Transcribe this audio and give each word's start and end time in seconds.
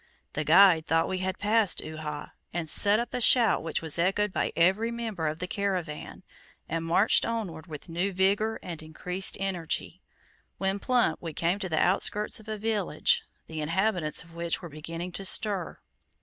The 0.33 0.43
guide 0.43 0.87
thought 0.87 1.07
we 1.07 1.19
had 1.19 1.37
passed 1.37 1.79
Uhha, 1.79 2.31
and 2.51 2.67
set 2.67 2.97
up 2.99 3.13
a 3.13 3.21
shout 3.21 3.61
which 3.61 3.83
was 3.83 3.99
echoed 3.99 4.33
by 4.33 4.51
every 4.55 4.89
member 4.89 5.27
of 5.27 5.37
the 5.37 5.45
caravan, 5.45 6.23
and 6.67 6.83
marched 6.85 7.23
onward 7.23 7.67
with 7.67 7.87
new 7.87 8.11
vigor 8.11 8.59
and 8.63 8.81
increased 8.81 9.37
energy, 9.39 10.01
when 10.57 10.79
plump 10.79 11.21
we 11.21 11.33
came 11.33 11.59
to 11.59 11.69
the 11.69 11.77
outskirts 11.77 12.39
of 12.39 12.47
a 12.47 12.57
village, 12.57 13.21
the 13.45 13.61
inhabitants 13.61 14.23
of 14.23 14.33
which 14.33 14.59
were 14.59 14.69
beginning 14.69 15.11
to 15.11 15.23
stir. 15.23 15.77